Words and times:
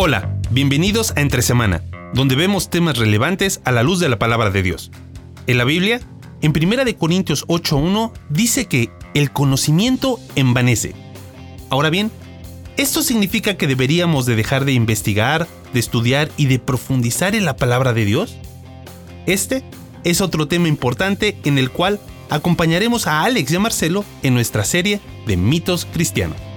Hola, 0.00 0.32
bienvenidos 0.52 1.12
a 1.16 1.22
Entre 1.22 1.42
Semana, 1.42 1.82
donde 2.14 2.36
vemos 2.36 2.70
temas 2.70 2.98
relevantes 2.98 3.60
a 3.64 3.72
la 3.72 3.82
luz 3.82 3.98
de 3.98 4.08
la 4.08 4.16
palabra 4.16 4.50
de 4.50 4.62
Dios. 4.62 4.92
En 5.48 5.58
la 5.58 5.64
Biblia, 5.64 6.00
en 6.40 6.52
1 6.52 6.96
Corintios 6.96 7.44
8.1 7.48 8.12
dice 8.30 8.66
que 8.66 8.90
el 9.14 9.32
conocimiento 9.32 10.20
envanece. 10.36 10.94
Ahora 11.68 11.90
bien, 11.90 12.12
¿esto 12.76 13.02
significa 13.02 13.56
que 13.56 13.66
deberíamos 13.66 14.24
de 14.24 14.36
dejar 14.36 14.64
de 14.64 14.72
investigar, 14.72 15.48
de 15.72 15.80
estudiar 15.80 16.30
y 16.36 16.46
de 16.46 16.60
profundizar 16.60 17.34
en 17.34 17.44
la 17.44 17.56
palabra 17.56 17.92
de 17.92 18.04
Dios? 18.04 18.36
Este 19.26 19.64
es 20.04 20.20
otro 20.20 20.46
tema 20.46 20.68
importante 20.68 21.36
en 21.42 21.58
el 21.58 21.72
cual 21.72 21.98
acompañaremos 22.30 23.08
a 23.08 23.24
Alex 23.24 23.50
y 23.50 23.56
a 23.56 23.58
Marcelo 23.58 24.04
en 24.22 24.34
nuestra 24.34 24.64
serie 24.64 25.00
de 25.26 25.36
mitos 25.36 25.86
cristianos. 25.86 26.47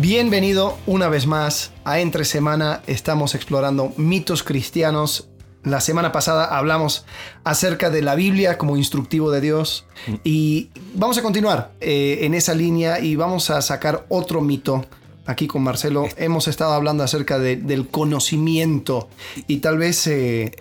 Bienvenido 0.00 0.78
una 0.86 1.08
vez 1.08 1.26
más 1.26 1.72
a 1.84 2.00
Entre 2.00 2.24
Semana. 2.24 2.82
Estamos 2.86 3.34
explorando 3.34 3.92
mitos 3.96 4.42
cristianos. 4.42 5.28
La 5.62 5.80
semana 5.82 6.10
pasada 6.10 6.56
hablamos 6.56 7.04
acerca 7.44 7.90
de 7.90 8.00
la 8.00 8.14
Biblia 8.14 8.56
como 8.56 8.78
instructivo 8.78 9.30
de 9.30 9.42
Dios 9.42 9.84
y 10.24 10.70
vamos 10.94 11.18
a 11.18 11.22
continuar 11.22 11.72
eh, 11.82 12.20
en 12.22 12.32
esa 12.32 12.54
línea 12.54 12.98
y 13.00 13.14
vamos 13.16 13.50
a 13.50 13.60
sacar 13.60 14.06
otro 14.08 14.40
mito. 14.40 14.86
Aquí 15.26 15.46
con 15.46 15.62
Marcelo 15.62 16.08
hemos 16.16 16.48
estado 16.48 16.72
hablando 16.72 17.04
acerca 17.04 17.38
de- 17.38 17.56
del 17.56 17.88
conocimiento 17.88 19.08
y 19.46 19.58
tal 19.58 19.76
vez... 19.76 20.06
Eh, 20.06 20.52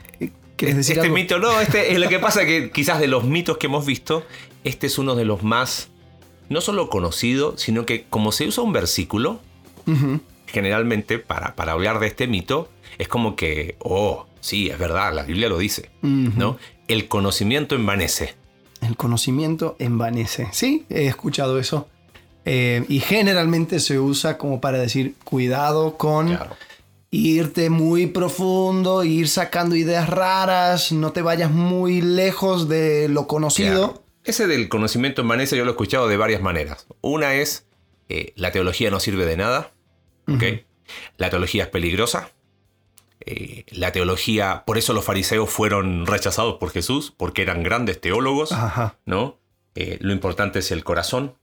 ¿quieres 0.57 0.75
decir 0.75 0.97
Este 0.97 1.05
algo? 1.07 1.15
mito, 1.15 1.39
no, 1.39 1.61
este 1.61 1.93
es 1.93 1.99
lo 1.99 2.09
que 2.09 2.19
pasa 2.19 2.45
que 2.45 2.69
quizás 2.71 2.99
de 2.99 3.07
los 3.07 3.23
mitos 3.23 3.57
que 3.57 3.67
hemos 3.67 3.85
visto, 3.85 4.25
este 4.65 4.87
es 4.87 4.97
uno 4.97 5.15
de 5.15 5.23
los 5.23 5.43
más, 5.43 5.87
no 6.49 6.61
solo 6.61 6.89
conocido, 6.89 7.57
sino 7.57 7.85
que 7.85 8.05
como 8.09 8.31
se 8.31 8.47
usa 8.47 8.63
un 8.63 8.73
versículo, 8.73 9.39
generalmente 10.47 11.19
para, 11.19 11.55
para 11.55 11.73
hablar 11.73 11.99
de 11.99 12.07
este 12.07 12.27
mito, 12.27 12.69
es 12.97 13.07
como 13.07 13.35
que, 13.35 13.75
oh, 13.79 14.25
sí, 14.39 14.69
es 14.69 14.77
verdad, 14.79 15.13
la 15.13 15.23
Biblia 15.23 15.49
lo 15.49 15.57
dice, 15.57 15.89
Ujú. 16.03 16.31
¿no? 16.37 16.57
El 16.87 17.07
conocimiento 17.07 17.75
envanece. 17.75 18.35
El 18.81 18.95
conocimiento 18.95 19.75
envanece. 19.79 20.47
Sí, 20.51 20.85
he 20.89 21.05
escuchado 21.07 21.59
eso. 21.59 21.87
Eh, 22.45 22.85
y 22.87 22.99
generalmente 23.01 23.79
se 23.79 23.99
usa 23.99 24.37
como 24.37 24.59
para 24.61 24.79
decir 24.79 25.15
cuidado 25.23 25.97
con 25.97 26.27
Claro. 26.29 26.55
irte 27.11 27.69
muy 27.69 28.07
profundo, 28.07 29.03
ir 29.03 29.27
sacando 29.27 29.75
ideas 29.75 30.09
raras, 30.09 30.91
no 30.91 31.11
te 31.11 31.21
vayas 31.21 31.51
muy 31.51 32.01
lejos 32.01 32.69
de 32.69 33.07
lo 33.09 33.27
conocido. 33.27 33.89
Claro. 33.93 34.03
Ese 34.29 34.45
del 34.45 34.69
conocimiento 34.69 35.23
envanece 35.23 35.57
yo 35.57 35.65
lo 35.65 35.71
he 35.71 35.73
escuchado 35.73 36.07
de 36.07 36.15
varias 36.15 36.39
maneras. 36.39 36.85
Una 37.01 37.33
es, 37.33 37.65
eh, 38.09 38.31
la 38.35 38.51
teología 38.51 38.91
no 38.91 38.99
sirve 38.99 39.25
de 39.25 39.35
nada, 39.35 39.71
¿ok? 40.27 40.43
La 41.17 41.31
teología 41.31 41.63
es 41.63 41.69
peligrosa. 41.69 42.29
Eh, 43.21 43.65
la 43.71 43.91
teología, 43.91 44.65
por 44.67 44.77
eso 44.77 44.93
los 44.93 45.03
fariseos 45.03 45.49
fueron 45.49 46.05
rechazados 46.05 46.57
por 46.59 46.69
Jesús, 46.69 47.11
porque 47.17 47.41
eran 47.41 47.63
grandes 47.63 47.99
teólogos, 47.99 48.51
Ajá. 48.51 48.99
¿no? 49.07 49.39
Eh, 49.73 49.97
lo 49.99 50.13
importante 50.13 50.59
es 50.59 50.69
el 50.69 50.83
corazón. 50.83 51.33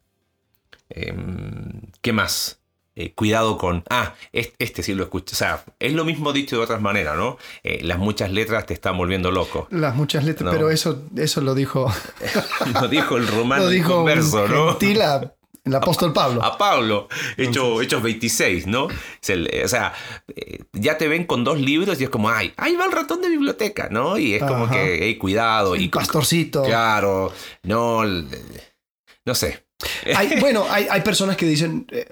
Em, 0.89 1.91
¿Qué 2.03 2.13
más? 2.13 2.61
Eh, 2.99 3.13
cuidado 3.15 3.59
con... 3.59 3.85
Ah, 3.91 4.15
es- 4.33 4.53
este, 4.59 4.83
sí 4.83 4.95
lo 4.95 5.05
escuché. 5.05 5.35
O 5.35 5.37
sea, 5.37 5.63
es 5.79 5.93
lo 5.93 6.05
mismo 6.07 6.33
dicho 6.33 6.57
de 6.57 6.63
otras 6.63 6.81
maneras, 6.81 7.17
¿no? 7.17 7.37
Eh, 7.63 7.81
las 7.83 7.99
muchas 7.99 8.31
letras 8.33 8.65
te 8.65 8.73
están 8.73 8.97
volviendo 8.97 9.31
loco. 9.31 9.69
Las 9.71 9.95
muchas 9.95 10.25
letras, 10.25 10.47
No. 10.47 10.51
pero 10.51 10.71
eso, 10.71 11.03
eso 11.15 11.43
lo 11.43 11.55
dijo, 11.55 11.93
Lo 12.81 12.89
dijo 12.89 13.19
el 13.19 13.29
romano 13.29 13.65
lo 13.65 13.69
dijo 13.69 13.91
un 13.91 13.97
converso, 13.99 14.49
¿no? 14.49 14.71
gentil 14.71 15.03
a- 15.03 15.33
el 15.65 15.75
apóstol 15.75 16.13
Pablo. 16.13 16.45
A 16.45 16.57
Pablo, 16.57 17.09
hecho, 17.37 17.83
Hechos 17.83 18.01
26, 18.01 18.67
¿no? 18.69 18.87
El- 19.27 19.51
o 19.65 19.69
sea, 19.69 19.93
eh, 20.35 20.61
ya 20.73 20.97
te 20.97 21.09
ven 21.09 21.25
con 21.27 21.43
dos 21.45 21.61
libros 21.61 22.01
y 22.01 22.05
es 22.05 22.09
como, 22.11 22.31
ay, 22.31 22.55
ahí 22.57 22.77
va 22.77 22.85
el 22.87 22.93
ratón 22.93 23.21
de 23.21 23.29
biblioteca, 23.29 23.89
¿no? 23.91 24.17
Y 24.17 24.35
es 24.35 24.43
como 24.45 24.71
que, 24.71 25.01
hey, 25.03 25.17
cuidado. 25.19 25.75
Y 25.77 25.89
pastorcito. 25.89 26.63
Claro, 26.63 27.33
no, 27.65 28.05
no 28.05 29.35
sé. 29.35 29.67
Hay- 30.15 30.31
bueno, 30.41 30.65
hay, 30.71 30.87
hay 30.91 31.01
personas 31.03 31.37
que 31.37 31.47
dicen, 31.47 31.87
eh, 31.91 32.07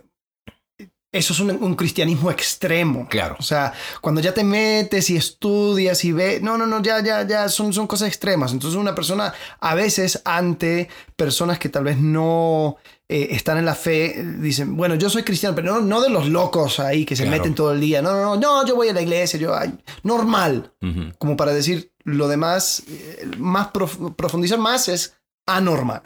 eso 1.14 1.32
es 1.32 1.40
un, 1.40 1.50
un 1.62 1.74
cristianismo 1.74 2.30
extremo. 2.30 3.08
Claro. 3.08 3.36
O 3.38 3.42
sea, 3.42 3.72
cuando 4.00 4.20
ya 4.20 4.34
te 4.34 4.44
metes 4.44 5.08
y 5.10 5.16
estudias 5.16 6.04
y 6.04 6.12
ves, 6.12 6.42
no, 6.42 6.58
no, 6.58 6.66
no, 6.66 6.82
ya, 6.82 7.02
ya, 7.02 7.26
ya, 7.26 7.48
son, 7.48 7.72
son 7.72 7.86
cosas 7.86 8.08
extremas. 8.08 8.52
Entonces 8.52 8.78
una 8.78 8.94
persona 8.94 9.32
a 9.60 9.74
veces 9.74 10.20
ante 10.24 10.88
personas 11.16 11.58
que 11.58 11.68
tal 11.68 11.84
vez 11.84 11.98
no 11.98 12.76
eh, 13.08 13.28
están 13.30 13.58
en 13.58 13.64
la 13.64 13.74
fe, 13.74 14.22
dicen, 14.38 14.76
bueno, 14.76 14.94
yo 14.96 15.08
soy 15.10 15.22
cristiano, 15.22 15.54
pero 15.54 15.74
no, 15.74 15.80
no 15.80 16.00
de 16.00 16.10
los 16.10 16.28
locos 16.28 16.80
ahí 16.80 17.04
que 17.04 17.16
se 17.16 17.22
Claro. 17.24 17.38
meten 17.38 17.54
todo 17.54 17.72
el 17.72 17.80
día. 17.80 18.02
No, 18.02 18.12
no, 18.12 18.22
no, 18.22 18.36
no, 18.36 18.66
yo 18.66 18.74
voy 18.76 18.88
a 18.88 18.92
la 18.92 19.02
iglesia, 19.02 19.38
yo, 19.38 19.54
ay, 19.54 19.72
normal. 20.02 20.72
Como 21.18 21.36
para 21.36 21.52
decir 21.54 21.92
lo 22.04 22.28
demás, 22.28 22.82
eh, 22.88 23.26
más 23.38 23.68
prof- 23.68 24.14
profundizar 24.16 24.58
más 24.58 24.88
es 24.88 25.16
anormal. 25.46 26.02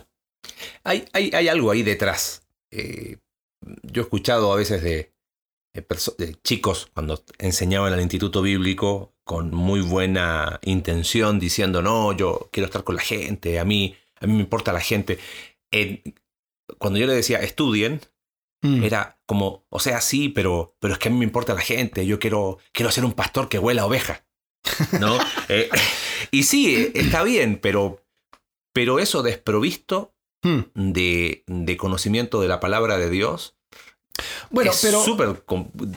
Hay, 0.84 1.04
hay, 1.12 1.30
hay 1.34 1.48
algo 1.48 1.70
ahí 1.70 1.82
detrás. 1.82 2.42
Eh, 2.70 3.16
yo 3.82 4.02
he 4.02 4.04
escuchado 4.04 4.52
a 4.52 4.56
veces 4.56 4.82
de, 4.82 5.12
de 5.74 5.86
perso- 5.86 6.16
de 6.16 6.34
chicos 6.42 6.88
cuando 6.94 7.22
enseñaban 7.38 7.92
al 7.92 8.00
instituto 8.00 8.42
bíblico 8.42 9.14
con 9.24 9.52
muy 9.54 9.80
buena 9.80 10.58
intención 10.62 11.38
diciendo, 11.38 11.82
no, 11.82 12.12
yo 12.12 12.48
quiero 12.52 12.66
estar 12.66 12.84
con 12.84 12.96
la 12.96 13.02
gente, 13.02 13.58
a 13.58 13.64
mí, 13.64 13.94
a 14.20 14.26
mí 14.26 14.32
me 14.34 14.40
importa 14.40 14.72
la 14.72 14.80
gente. 14.80 15.18
Eh, 15.72 16.02
cuando 16.78 16.98
yo 16.98 17.06
le 17.06 17.14
decía, 17.14 17.38
estudien, 17.40 18.00
Mm. 18.60 18.82
era 18.82 19.20
como, 19.24 19.64
o 19.70 19.78
sea, 19.78 20.00
sí, 20.00 20.30
pero, 20.30 20.74
pero 20.80 20.92
es 20.94 20.98
que 20.98 21.06
a 21.08 21.12
mí 21.12 21.18
me 21.18 21.24
importa 21.24 21.54
la 21.54 21.60
gente, 21.60 22.04
yo 22.06 22.18
quiero, 22.18 22.58
quiero 22.72 22.90
ser 22.90 23.04
un 23.04 23.12
pastor 23.12 23.48
que 23.48 23.60
huela 23.60 23.82
a 23.82 23.86
oveja. 23.86 24.24
¿No? 24.98 25.16
Eh, 25.48 25.70
y 26.32 26.42
sí, 26.42 26.74
eh, 26.74 26.92
está 26.96 27.22
bien, 27.22 27.60
pero, 27.62 28.04
pero 28.74 28.98
eso 28.98 29.22
desprovisto 29.22 30.12
Mm. 30.44 30.92
de, 30.92 31.44
de 31.46 31.76
conocimiento 31.76 32.40
de 32.40 32.48
la 32.48 32.58
palabra 32.60 32.96
de 32.98 33.10
Dios 33.10 33.56
Bueno, 34.50 34.70
es 34.70 34.80
pero... 34.82 35.02
súper 35.02 35.42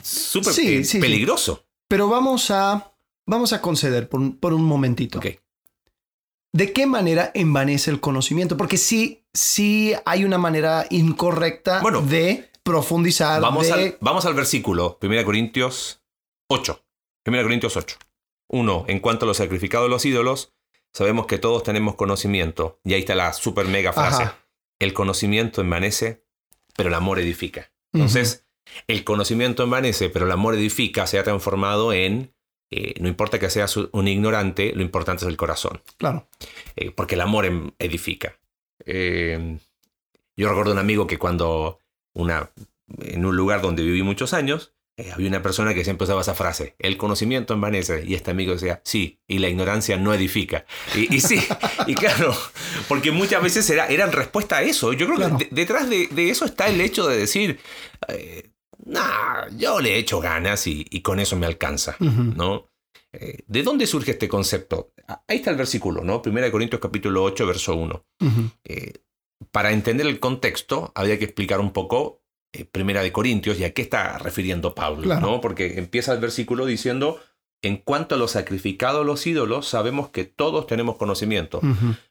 Sí, 0.02 0.40
eh, 0.40 0.52
sí, 0.52 0.84
sí. 0.84 0.98
peligroso. 1.00 1.64
Pero 1.88 2.08
vamos 2.08 2.50
a, 2.50 2.92
vamos 3.26 3.52
a 3.52 3.60
conceder 3.60 4.08
por 4.08 4.20
un, 4.20 4.36
por 4.36 4.52
un 4.52 4.64
momentito. 4.64 5.20
¿De 6.52 6.72
qué 6.72 6.86
manera 6.86 7.30
envanece 7.34 7.90
el 7.90 8.00
conocimiento? 8.00 8.56
Porque 8.56 8.76
sí, 8.76 9.24
sí 9.32 9.94
hay 10.04 10.24
una 10.24 10.36
manera 10.38 10.86
incorrecta 10.90 11.80
Bueno, 11.80 12.02
de 12.02 12.50
profundizar. 12.62 13.40
Vamos, 13.40 13.66
de... 13.66 13.72
al, 13.72 13.98
vamos 14.00 14.26
al 14.26 14.34
versículo, 14.34 14.98
1 15.00 15.24
Corintios 15.24 16.02
8. 16.48 16.84
1 17.26 17.42
Corintios 17.42 17.76
8. 17.76 17.96
Uno, 18.48 18.84
en 18.86 19.00
cuanto 19.00 19.24
a 19.24 19.28
los 19.28 19.38
sacrificados 19.38 19.86
de 19.86 19.90
los 19.90 20.04
ídolos, 20.04 20.52
sabemos 20.92 21.26
que 21.26 21.38
todos 21.38 21.62
tenemos 21.62 21.94
conocimiento. 21.94 22.80
Y 22.84 22.92
ahí 22.92 23.00
está 23.00 23.14
la 23.14 23.32
super 23.32 23.66
mega 23.66 23.94
frase. 23.94 24.24
Ajá. 24.24 24.38
El 24.78 24.92
conocimiento 24.92 25.62
envanece, 25.62 26.26
pero 26.76 26.90
el 26.90 26.94
amor 26.94 27.18
edifica. 27.18 27.71
Entonces, 27.92 28.46
el 28.86 29.04
conocimiento 29.04 29.62
envanece, 29.62 30.08
pero 30.08 30.26
el 30.26 30.32
amor 30.32 30.54
edifica, 30.54 31.06
se 31.06 31.18
ha 31.18 31.24
transformado 31.24 31.92
en, 31.92 32.32
eh, 32.70 32.94
no 33.00 33.08
importa 33.08 33.38
que 33.38 33.50
seas 33.50 33.76
un 33.76 34.08
ignorante, 34.08 34.72
lo 34.74 34.82
importante 34.82 35.24
es 35.24 35.28
el 35.30 35.36
corazón. 35.36 35.82
Claro. 35.98 36.26
eh, 36.76 36.90
porque 36.90 37.14
el 37.16 37.20
amor 37.20 37.44
em- 37.44 37.72
edifica. 37.78 38.38
Eh, 38.86 39.58
yo 40.36 40.48
recuerdo 40.48 40.72
un 40.72 40.78
amigo 40.78 41.06
que 41.06 41.18
cuando 41.18 41.78
una, 42.14 42.50
en 43.00 43.24
un 43.26 43.36
lugar 43.36 43.60
donde 43.60 43.82
viví 43.82 44.02
muchos 44.02 44.32
años, 44.32 44.72
eh, 44.96 45.10
había 45.12 45.28
una 45.28 45.42
persona 45.42 45.72
que 45.74 45.84
siempre 45.84 46.04
usaba 46.04 46.20
esa 46.20 46.34
frase, 46.34 46.76
el 46.78 46.96
conocimiento 46.96 47.54
envanece, 47.54 48.04
y 48.06 48.14
este 48.14 48.30
amigo 48.30 48.52
decía, 48.52 48.82
sí, 48.84 49.20
y 49.26 49.38
la 49.38 49.48
ignorancia 49.48 49.96
no 49.96 50.12
edifica. 50.12 50.64
Y, 50.94 51.14
y 51.14 51.20
sí, 51.20 51.40
y 51.86 51.94
claro, 51.94 52.34
porque 52.88 53.10
muchas 53.10 53.42
veces 53.42 53.68
era, 53.70 53.86
eran 53.88 54.12
respuesta 54.12 54.58
a 54.58 54.62
eso. 54.62 54.92
Yo 54.92 55.06
creo 55.06 55.16
Claro. 55.18 55.38
que 55.38 55.44
de- 55.46 55.50
detrás 55.52 55.88
de, 55.88 56.08
de 56.08 56.30
eso 56.30 56.44
está 56.44 56.68
el 56.68 56.80
hecho 56.80 57.06
de 57.08 57.16
decir, 57.16 57.58
eh, 58.08 58.50
nah, 58.84 59.48
yo 59.56 59.80
le 59.80 59.94
he 59.94 59.98
hecho 59.98 60.20
ganas 60.20 60.66
y, 60.66 60.86
y 60.90 61.00
con 61.00 61.20
eso 61.20 61.36
me 61.36 61.46
alcanza. 61.46 61.96
¿no? 62.00 62.68
Eh, 63.12 63.38
¿De 63.46 63.62
dónde 63.62 63.86
surge 63.86 64.12
este 64.12 64.28
concepto? 64.28 64.92
Ah, 65.06 65.22
Ahí 65.28 65.36
está 65.38 65.50
el 65.50 65.56
versículo, 65.56 66.02
¿no? 66.02 66.22
1 66.24 66.50
Corintios 66.50 66.80
capítulo 66.80 67.22
8, 67.24 67.46
verso 67.46 67.74
1. 67.76 68.04
Ujú. 68.20 68.50
Eh, 68.64 68.92
para 69.50 69.72
entender 69.72 70.06
el 70.06 70.18
contexto, 70.20 70.92
había 70.94 71.18
que 71.18 71.24
explicar 71.24 71.60
un 71.60 71.72
poco 71.72 72.21
eh, 72.52 72.64
Primera 72.64 73.02
de 73.02 73.12
Corintios 73.12 73.58
y 73.58 73.64
a 73.64 73.72
qué 73.72 73.82
está 73.82 74.18
refiriendo 74.18 74.74
Pablo, 74.74 75.02
Claro. 75.02 75.20
¿no? 75.26 75.40
Porque 75.40 75.78
empieza 75.78 76.12
el 76.12 76.20
versículo 76.20 76.66
diciendo, 76.66 77.20
en 77.62 77.76
cuanto 77.76 78.14
a 78.14 78.18
los 78.18 78.32
sacrificados 78.32 79.06
los 79.06 79.26
ídolos, 79.26 79.66
sabemos 79.68 80.08
que 80.10 80.24
todos 80.24 80.66
tenemos 80.66 80.96
conocimiento. 80.96 81.60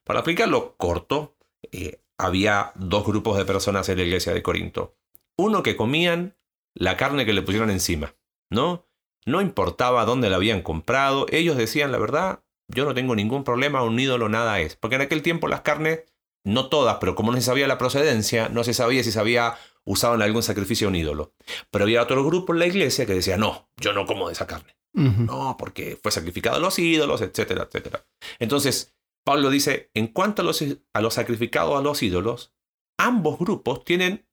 Para 0.03 0.19
explicarlo 0.19 0.75
corto, 0.77 1.35
eh, 1.71 1.99
había 2.17 2.71
dos 2.75 3.05
grupos 3.05 3.37
de 3.37 3.45
personas 3.45 3.89
en 3.89 3.97
la 3.97 4.03
iglesia 4.03 4.33
de 4.33 4.41
Corinto. 4.43 4.95
Uno 5.37 5.63
que 5.63 5.75
comían 5.75 6.35
la 6.73 6.95
carne 6.97 7.25
que 7.25 7.33
le 7.33 7.41
pusieron 7.41 7.69
encima, 7.69 8.15
¿no? 8.49 8.85
No 9.25 9.41
importaba 9.41 10.05
dónde 10.05 10.29
la 10.29 10.37
habían 10.37 10.61
comprado, 10.61 11.25
ellos 11.29 11.57
decían 11.57 11.91
la 11.91 11.97
verdad, 11.99 12.43
yo 12.67 12.85
no 12.85 12.93
tengo 12.93 13.15
ningún 13.15 13.43
problema, 13.43 13.83
un 13.83 13.99
ídolo 13.99 14.29
nada 14.29 14.59
es. 14.61 14.75
Porque 14.77 14.95
en 14.95 15.01
aquel 15.01 15.21
tiempo 15.21 15.47
las 15.47 15.61
carnes 15.61 16.05
no 16.43 16.69
todas, 16.69 16.97
pero 16.99 17.15
como 17.15 17.31
no 17.31 17.37
se 17.37 17.43
sabía 17.43 17.67
la 17.67 17.77
procedencia, 17.77 18.49
no 18.49 18.63
se 18.63 18.73
sabía 18.73 19.03
si 19.03 19.11
se 19.11 19.19
había 19.19 19.55
usado 19.83 20.15
en 20.15 20.21
algún 20.21 20.43
sacrificio 20.43 20.87
a 20.87 20.89
un 20.89 20.95
ídolo. 20.95 21.33
Pero 21.69 21.85
había 21.85 22.01
otro 22.01 22.23
grupo 22.25 22.53
en 22.53 22.59
la 22.59 22.67
iglesia 22.67 23.05
que 23.05 23.13
decía, 23.13 23.37
no, 23.37 23.69
yo 23.77 23.93
no 23.93 24.05
como 24.05 24.27
de 24.27 24.33
esa 24.33 24.47
carne. 24.47 24.75
No, 24.93 25.55
porque 25.57 25.97
fue 26.01 26.11
sacrificado 26.11 26.57
a 26.57 26.59
los 26.59 26.77
ídolos, 26.77 27.21
etcétera, 27.21 27.63
etcétera. 27.63 28.05
Entonces, 28.39 28.93
Pablo 29.23 29.49
dice, 29.49 29.89
en 29.93 30.07
cuanto 30.07 30.41
a 30.41 30.45
los, 30.45 30.63
a 30.93 31.01
los 31.01 31.13
sacrificados 31.13 31.79
a 31.79 31.81
los 31.81 32.03
ídolos, 32.03 32.53
ambos 32.99 33.39
grupos 33.39 33.85
tienen 33.85 34.27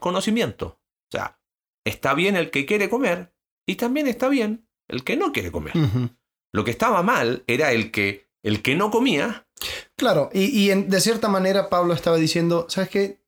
conocimiento. 0.00 0.80
O 1.12 1.12
sea, 1.12 1.40
está 1.84 2.14
bien 2.14 2.36
el 2.36 2.50
que 2.50 2.66
quiere 2.66 2.90
comer 2.90 3.34
y 3.66 3.76
también 3.76 4.08
está 4.08 4.28
bien 4.28 4.66
el 4.88 5.04
que 5.04 5.16
no 5.16 5.32
quiere 5.32 5.52
comer. 5.52 5.74
Lo 6.52 6.64
que 6.64 6.70
estaba 6.70 7.02
mal 7.02 7.44
era 7.46 7.72
el 7.72 7.90
que, 7.90 8.28
el 8.42 8.62
que 8.62 8.74
no 8.74 8.90
comía. 8.90 9.41
Claro, 9.96 10.30
y, 10.32 10.44
y 10.46 10.70
en- 10.70 10.88
de 10.88 11.00
cierta 11.00 11.28
manera 11.28 11.68
Pablo 11.68 11.94
estaba 11.94 12.16
diciendo, 12.16 12.66
¿sabes 12.68 12.90
qué? 12.90 13.22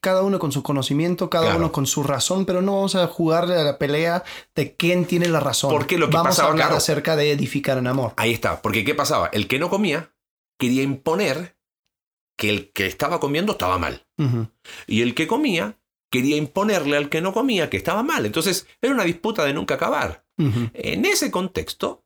Cada 0.00 0.22
uno 0.22 0.38
con 0.38 0.52
su 0.52 0.62
conocimiento, 0.62 1.28
cada 1.28 1.46
Claro. 1.46 1.58
uno 1.58 1.72
con 1.72 1.86
su 1.86 2.04
razón, 2.04 2.46
pero 2.46 2.62
no 2.62 2.74
vamos 2.76 2.94
a 2.94 3.06
jugarle 3.08 3.56
a 3.56 3.64
la 3.64 3.78
pelea 3.78 4.22
de 4.54 4.76
quién 4.76 5.06
tiene 5.06 5.26
la 5.28 5.40
razón. 5.40 5.70
Porque 5.70 5.98
lo 5.98 6.08
que 6.08 6.16
vamos 6.16 6.28
pasaba, 6.36 6.48
a 6.48 6.52
hablar 6.52 6.66
claro. 6.68 6.76
acerca 6.78 7.16
de 7.16 7.32
edificar 7.32 7.78
en 7.78 7.88
amor. 7.88 8.12
Ahí 8.16 8.32
está. 8.32 8.62
Porque 8.62 8.84
¿qué 8.84 8.94
pasaba? 8.94 9.28
El 9.32 9.48
que 9.48 9.58
no 9.58 9.68
comía 9.68 10.12
quería 10.56 10.84
imponer 10.84 11.56
que 12.36 12.48
el 12.50 12.70
que 12.72 12.86
estaba 12.86 13.18
comiendo 13.18 13.52
estaba 13.52 13.78
mal. 13.78 14.06
Y 14.86 15.02
el 15.02 15.14
que 15.16 15.26
comía 15.26 15.80
quería 16.10 16.36
imponerle 16.36 16.96
al 16.96 17.08
que 17.08 17.20
no 17.20 17.32
comía 17.32 17.68
que 17.68 17.76
estaba 17.76 18.04
mal. 18.04 18.24
Entonces 18.24 18.68
era 18.80 18.94
una 18.94 19.02
disputa 19.04 19.44
de 19.44 19.52
nunca 19.52 19.74
acabar. 19.74 20.24
En 20.36 21.04
ese 21.06 21.32
contexto, 21.32 22.04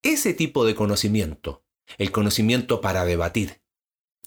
ese 0.00 0.32
tipo 0.32 0.64
de 0.64 0.76
conocimiento, 0.76 1.64
el 1.98 2.10
conocimiento 2.12 2.80
para 2.80 3.04
debatir, 3.04 3.60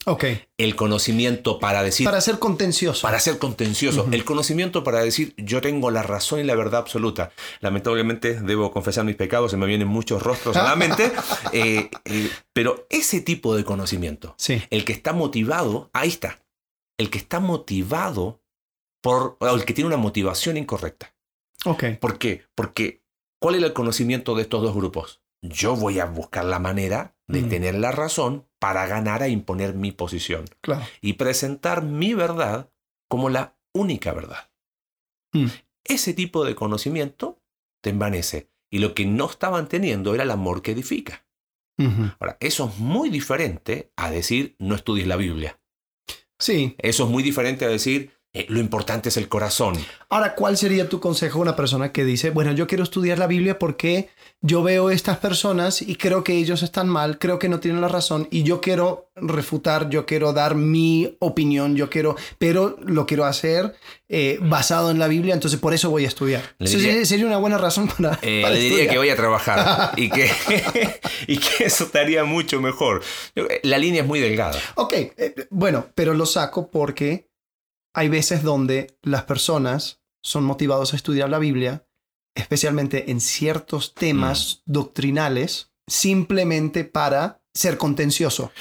Ok, 0.06 0.24
el 0.56 0.76
conocimiento 0.76 1.58
para 1.58 1.82
decir, 1.82 2.04
para 2.06 2.16
para, 2.16 2.20
ser 2.22 2.38
contencioso. 2.38 3.06
ser 3.18 3.38
contencioso, 3.38 4.08
el 4.10 4.24
conocimiento 4.24 4.82
para 4.82 5.02
decir 5.02 5.34
yo 5.36 5.60
tengo 5.60 5.90
la 5.90 6.02
razón 6.02 6.40
y 6.40 6.44
la 6.44 6.54
verdad 6.54 6.80
absoluta. 6.80 7.32
Lamentablemente 7.60 8.40
debo 8.40 8.72
confesar 8.72 9.04
mis 9.04 9.16
pecados, 9.16 9.50
se 9.50 9.58
me 9.58 9.66
vienen 9.66 9.88
muchos 9.88 10.22
rostros 10.22 10.56
a 10.56 10.62
la 10.62 10.74
mente, 10.74 11.12
eh, 11.52 11.90
eh, 12.06 12.30
pero 12.54 12.86
ese 12.88 13.20
tipo 13.20 13.54
de 13.54 13.64
conocimiento, 13.64 14.34
Sí, 14.38 14.62
el 14.70 14.86
que 14.86 14.92
está 14.94 15.12
motivado, 15.12 15.90
ahí 15.92 16.08
está, 16.08 16.42
el 16.98 17.10
que 17.10 17.18
está 17.18 17.38
motivado 17.38 18.40
por, 19.02 19.36
o 19.38 19.54
el 19.54 19.66
que 19.66 19.74
tiene 19.74 19.88
una 19.88 19.98
motivación 19.98 20.56
incorrecta. 20.56 21.14
ok, 21.66 21.84
¿Por 22.00 22.18
qué? 22.18 22.46
Porque 22.54 23.02
¿cuál 23.38 23.56
era 23.56 23.66
el 23.66 23.74
conocimiento 23.74 24.34
de 24.34 24.42
estos 24.42 24.62
dos 24.62 24.74
grupos? 24.74 25.20
Yo 25.42 25.76
voy 25.76 26.00
a 26.00 26.06
buscar 26.06 26.44
la 26.46 26.58
manera 26.58 27.16
de 27.30 27.42
Mm. 27.42 27.48
tener 27.48 27.74
la 27.76 27.92
razón 27.92 28.46
para 28.58 28.86
ganar 28.86 29.22
a 29.22 29.28
imponer 29.28 29.74
mi 29.74 29.92
posición 29.92 30.44
claro. 30.60 30.84
y 31.00 31.14
presentar 31.14 31.82
mi 31.82 32.14
verdad 32.14 32.70
como 33.08 33.28
la 33.30 33.56
única 33.72 34.12
verdad. 34.12 34.50
Mm. 35.32 35.46
Ese 35.84 36.12
tipo 36.14 36.44
de 36.44 36.54
conocimiento 36.54 37.42
te 37.82 37.90
envanece 37.90 38.50
y 38.70 38.78
lo 38.78 38.94
que 38.94 39.06
no 39.06 39.28
estaban 39.30 39.68
teniendo 39.68 40.14
era 40.14 40.24
el 40.24 40.30
amor 40.30 40.62
que 40.62 40.72
edifica. 40.72 41.24
Ahora, 42.18 42.36
eso 42.40 42.68
es 42.68 42.76
muy 42.78 43.08
diferente 43.08 43.90
a 43.96 44.10
decir 44.10 44.54
no 44.58 44.74
estudies 44.74 45.06
la 45.06 45.16
Biblia. 45.16 45.58
Sí. 46.38 46.74
Eso 46.76 47.04
es 47.04 47.10
muy 47.10 47.22
diferente 47.22 47.64
a 47.64 47.68
decir 47.68 48.12
eh, 48.32 48.46
lo 48.48 48.60
importante 48.60 49.08
es 49.08 49.16
el 49.16 49.28
corazón. 49.28 49.74
Ahora, 50.08 50.34
¿cuál 50.34 50.56
sería 50.56 50.88
tu 50.88 51.00
consejo 51.00 51.38
a 51.38 51.42
una 51.42 51.56
persona 51.56 51.92
que 51.92 52.04
dice, 52.04 52.30
bueno, 52.30 52.52
yo 52.52 52.66
quiero 52.66 52.84
estudiar 52.84 53.18
la 53.18 53.26
Biblia 53.26 53.58
porque 53.58 54.08
yo 54.40 54.62
veo 54.62 54.90
estas 54.90 55.18
personas 55.18 55.82
y 55.82 55.96
creo 55.96 56.22
que 56.24 56.34
ellos 56.34 56.62
están 56.62 56.88
mal, 56.88 57.18
creo 57.18 57.38
que 57.38 57.48
no 57.48 57.60
tienen 57.60 57.80
la 57.80 57.88
razón 57.88 58.28
y 58.30 58.42
yo 58.44 58.60
quiero 58.60 59.10
refutar, 59.16 59.90
yo 59.90 60.06
quiero 60.06 60.32
dar 60.32 60.54
mi 60.54 61.16
opinión, 61.20 61.76
yo 61.76 61.90
quiero, 61.90 62.16
pero 62.38 62.76
lo 62.82 63.04
quiero 63.06 63.24
hacer 63.26 63.74
eh, 64.08 64.38
basado 64.40 64.90
en 64.90 64.98
la 64.98 65.08
Biblia, 65.08 65.34
entonces 65.34 65.60
por 65.60 65.74
eso 65.74 65.90
voy 65.90 66.04
a 66.04 66.08
estudiar. 66.08 66.42
Eso 66.58 66.78
sería- 66.78 67.26
una 67.26 67.36
buena 67.36 67.58
razón 67.58 67.88
para, 67.88 68.18
Eh, 68.22 68.40
para 68.42 68.54
le 68.54 68.60
diría 68.60 68.84
estudiar. 68.84 68.88
que 68.92 68.98
vaya 68.98 69.12
a 69.12 69.16
trabajar 69.16 69.92
y 69.96 70.08
que, 70.10 70.30
y 71.26 71.38
que 71.38 71.64
eso 71.64 71.84
estaría 71.84 72.24
mucho 72.24 72.60
mejor. 72.60 73.02
La 73.62 73.76
línea 73.78 74.02
es 74.02 74.08
muy 74.08 74.20
delgada. 74.20 74.58
Ok, 74.76 74.94
bueno, 75.50 75.86
pero 75.94 76.14
lo 76.14 76.26
saco 76.26 76.70
porque 76.70 77.28
hay 77.94 78.08
veces 78.08 78.42
donde 78.42 78.98
las 79.02 79.24
personas 79.24 80.00
son 80.22 80.44
motivados 80.44 80.92
a 80.92 80.96
estudiar 80.96 81.28
la 81.30 81.38
Biblia, 81.38 81.86
especialmente 82.34 83.10
en 83.10 83.20
ciertos 83.20 83.94
temas 83.94 84.62
doctrinales, 84.66 85.72
simplemente 85.88 86.84
para 86.84 87.42
ser 87.54 87.78
contencioso. 87.78 88.52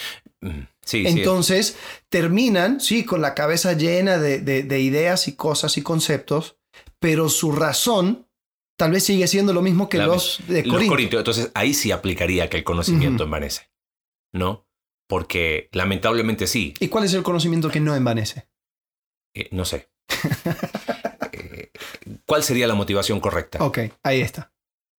Mm, 0.41 0.61
Sí, 0.85 1.03
sí. 1.05 1.19
Entonces 1.19 1.77
terminan, 2.09 2.79
sí, 2.81 3.05
con 3.05 3.21
la 3.21 3.35
cabeza 3.35 3.73
llena 3.73 4.17
de, 4.17 4.39
de- 4.39 4.63
de 4.63 4.79
ideas 4.81 5.27
y 5.27 5.33
cosas 5.35 5.77
y 5.77 5.83
conceptos, 5.83 6.57
pero 6.99 7.29
su 7.29 7.51
razón 7.51 8.27
tal 8.75 8.91
vez 8.93 9.03
sigue 9.03 9.27
siendo 9.27 9.53
lo 9.53 9.61
mismo 9.61 9.87
que 9.87 9.99
La- 9.99 10.07
los 10.07 10.39
de 10.47 10.63
Los 10.63 10.73
Corinto. 10.73 10.91
Corintios, 10.93 11.19
entonces 11.19 11.51
ahí 11.53 11.75
sí 11.75 11.91
aplicaría 11.91 12.49
que 12.49 12.57
el 12.57 12.63
conocimiento 12.63 13.23
envanece. 13.25 13.69
¿No? 14.33 14.65
Porque 15.07 15.69
lamentablemente 15.73 16.47
sí. 16.47 16.73
¿Y 16.79 16.87
cuál 16.87 17.03
es 17.03 17.13
el 17.13 17.21
conocimiento 17.21 17.69
que 17.69 17.79
no 17.81 17.95
envanece? 17.95 18.47
Eh, 19.39 19.47
no 19.51 19.63
sé. 19.65 19.89
Eh, 21.31 21.71
¿Cuál 22.25 22.43
sería 22.43 22.67
la 22.67 22.75
motivación 22.75 23.19
correcta? 23.19 23.63
Ok, 23.63 23.79
ahí 24.03 24.19
está. 24.19 24.51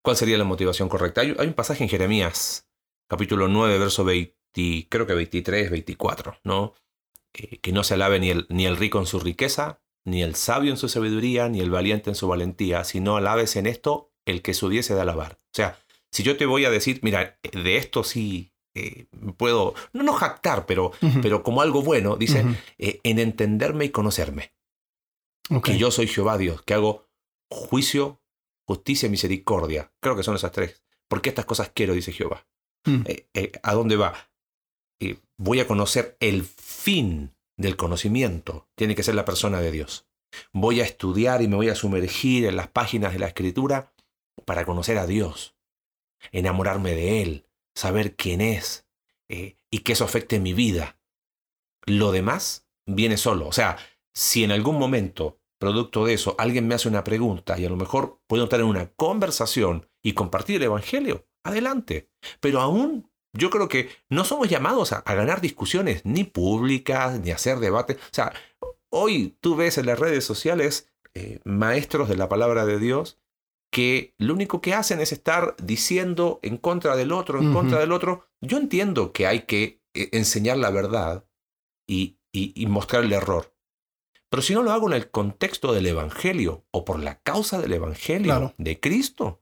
¿Cuál 0.01 0.15
sería 0.15 0.37
la 0.37 0.45
motivación 0.45 0.87
correcta? 0.87 1.21
Hay, 1.21 1.35
hay 1.37 1.47
un 1.47 1.53
pasaje 1.53 1.83
en 1.83 1.89
Jeremías, 1.89 2.69
capítulo 3.09 3.47
9, 3.49 3.77
verso 3.79 4.05
20, 4.05 4.87
creo 4.89 5.05
que 5.05 5.13
23, 5.13 5.71
24, 5.71 6.37
¿no? 6.43 6.73
Eh, 7.33 7.57
que 7.57 7.73
no 7.73 7.83
se 7.83 7.95
alabe 7.95 8.19
ni 8.19 8.29
el, 8.29 8.45
ni 8.49 8.65
el 8.65 8.77
rico 8.77 8.99
en 8.99 9.05
su 9.07 9.19
riqueza, 9.19 9.81
ni 10.05 10.23
el 10.23 10.35
sabio 10.35 10.71
en 10.71 10.77
su 10.77 10.87
sabiduría, 10.87 11.49
ni 11.49 11.59
el 11.59 11.71
valiente 11.71 12.09
en 12.09 12.15
su 12.15 12.27
valentía, 12.27 12.85
sino 12.85 13.17
alabes 13.17 13.57
en 13.57 13.65
esto 13.65 14.13
el 14.25 14.41
que 14.41 14.53
se 14.53 14.65
hubiese 14.65 14.95
de 14.95 15.01
alabar. 15.01 15.39
O 15.45 15.55
sea, 15.55 15.79
si 16.11 16.23
yo 16.23 16.37
te 16.37 16.45
voy 16.45 16.63
a 16.63 16.69
decir, 16.69 16.99
mira, 17.03 17.39
de 17.51 17.77
esto 17.77 18.03
sí 18.05 18.53
eh, 18.75 19.05
puedo, 19.37 19.73
no, 19.93 20.03
no 20.03 20.13
jactar, 20.13 20.65
pero, 20.65 20.91
pero 21.21 21.43
como 21.43 21.61
algo 21.61 21.81
bueno, 21.81 22.15
dice, 22.15 22.45
eh, 22.77 22.99
en 23.03 23.19
entenderme 23.19 23.85
y 23.85 23.89
conocerme 23.89 24.53
que 25.63 25.77
yo 25.77 25.91
soy 25.91 26.07
Jehová 26.07 26.37
Dios, 26.37 26.61
que 26.61 26.75
hago 26.75 27.07
juicio, 27.49 28.21
justicia 28.67 29.07
y 29.07 29.09
misericordia. 29.09 29.91
Creo 29.99 30.15
que 30.15 30.23
son 30.23 30.35
esas 30.35 30.51
tres. 30.51 30.83
Porque 31.07 31.29
estas 31.29 31.45
cosas 31.45 31.71
quiero, 31.73 31.93
dice 31.93 32.11
Jehová. 32.11 32.47
Mm. 32.85 33.01
Eh, 33.05 33.27
eh, 33.33 33.51
¿A 33.63 33.73
dónde 33.73 33.95
va? 33.95 34.13
Voy 35.37 35.59
a 35.59 35.67
conocer 35.67 36.17
el 36.19 36.43
fin 36.43 37.33
del 37.57 37.77
conocimiento. 37.77 38.67
Tiene 38.75 38.95
que 38.95 39.03
ser 39.03 39.15
la 39.15 39.25
persona 39.25 39.59
de 39.59 39.71
Dios. 39.71 40.07
Voy 40.53 40.81
a 40.81 40.83
estudiar 40.83 41.41
y 41.41 41.47
me 41.47 41.55
voy 41.55 41.69
a 41.69 41.75
sumergir 41.75 42.45
en 42.45 42.55
las 42.55 42.67
páginas 42.67 43.13
de 43.13 43.19
la 43.19 43.27
escritura 43.27 43.93
para 44.45 44.65
conocer 44.65 44.97
a 44.97 45.07
Dios, 45.07 45.55
enamorarme 46.31 46.93
de 46.93 47.21
Él, 47.21 47.45
saber 47.79 48.15
quién 48.15 48.41
es 48.41 48.85
eh, 49.29 49.57
y 49.71 49.79
que 49.79 49.93
eso 49.93 50.03
afecte 50.03 50.39
mi 50.39 50.53
vida. 50.53 50.99
Lo 51.85 52.11
demás 52.11 52.67
viene 52.85 53.17
solo. 53.17 53.47
O 53.47 53.53
sea, 53.53 53.77
si 54.13 54.43
en 54.43 54.51
algún 54.51 54.77
momento, 54.77 55.39
producto 55.57 56.05
de 56.05 56.13
eso, 56.13 56.35
alguien 56.37 56.67
me 56.67 56.75
hace 56.75 56.89
una 56.89 57.03
pregunta 57.03 57.57
y 57.57 57.65
a 57.65 57.69
lo 57.69 57.77
mejor 57.77 58.21
puedo 58.27 58.43
estar 58.43 58.59
en 58.59 58.65
una 58.65 58.91
conversación 58.93 59.89
y 60.03 60.13
compartir 60.13 60.57
el 60.57 60.63
Evangelio, 60.63 61.25
adelante. 61.43 62.09
Pero 62.41 62.59
aún 62.59 63.09
yo 63.33 63.49
creo 63.49 63.69
que 63.69 63.89
no 64.09 64.25
somos 64.25 64.49
llamados 64.49 64.91
a, 64.91 65.01
ganar 65.01 65.39
discusiones 65.39 66.01
ni 66.03 66.25
públicas, 66.25 67.19
ni 67.21 67.31
a 67.31 67.35
hacer 67.35 67.59
debates. 67.59 67.95
O 67.97 68.13
sea, 68.13 68.33
hoy 68.89 69.37
tú 69.39 69.55
ves 69.55 69.77
en 69.77 69.85
las 69.85 69.99
redes 69.99 70.25
sociales 70.25 70.91
eh, 71.13 71.39
maestros 71.45 72.09
de 72.09 72.17
la 72.17 72.27
palabra 72.27 72.65
de 72.65 72.77
Dios 72.77 73.17
que 73.71 74.15
lo 74.17 74.33
único 74.33 74.61
que 74.61 74.73
hacen 74.73 74.99
es 74.99 75.11
estar 75.11 75.55
diciendo 75.61 76.39
en 76.41 76.57
contra 76.57 76.95
del 76.95 77.11
otro, 77.11 77.39
en 77.39 77.53
contra 77.53 77.79
del 77.79 77.91
otro. 77.91 78.25
Yo 78.41 78.57
entiendo 78.57 79.11
que 79.13 79.27
hay 79.27 79.41
que 79.43 79.81
eh, 79.93 80.09
enseñar 80.11 80.57
la 80.57 80.69
verdad 80.71 81.25
y, 81.87 82.17
y- 82.31 82.53
y 82.55 82.65
mostrar 82.67 83.03
el 83.03 83.13
error. 83.13 83.53
Pero 84.31 84.41
si 84.43 84.53
no 84.53 84.61
lo 84.63 84.71
hago 84.71 84.87
en 84.87 84.93
el 84.93 85.09
contexto 85.09 85.73
del 85.73 85.87
Evangelio 85.87 86.65
o 86.71 86.85
por 86.85 86.99
la 86.99 87.19
causa 87.21 87.59
del 87.59 87.73
Evangelio 87.73 88.25
Claro. 88.25 88.53
de 88.57 88.79
Cristo, 88.79 89.41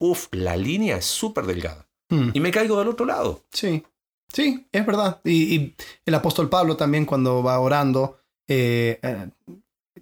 uff, 0.00 0.28
la 0.32 0.56
línea 0.56 0.96
es 0.96 1.04
súper 1.04 1.44
delgada. 1.46 1.88
Mm. 2.10 2.30
Y 2.34 2.40
me 2.40 2.50
caigo 2.52 2.78
del 2.78 2.88
otro 2.88 3.04
lado. 3.06 3.44
Sí, 3.52 3.84
sí, 4.32 4.66
es 4.72 4.86
verdad. 4.86 5.20
Y, 5.24 5.54
y 5.56 5.76
el 6.04 6.14
apóstol 6.14 6.48
Pablo 6.48 6.76
también 6.76 7.04
cuando 7.04 7.42
va 7.42 7.58
orando, 7.58 8.18
eh, 8.48 9.00
eh, 9.02 9.28